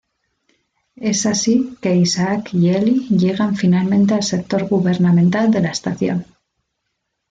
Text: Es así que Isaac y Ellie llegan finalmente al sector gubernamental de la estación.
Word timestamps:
Es 0.95 1.27
así 1.27 1.77
que 1.79 1.95
Isaac 1.95 2.55
y 2.55 2.71
Ellie 2.71 3.07
llegan 3.15 3.55
finalmente 3.55 4.15
al 4.15 4.23
sector 4.23 4.67
gubernamental 4.67 5.51
de 5.51 5.61
la 5.61 5.69
estación. 5.69 6.25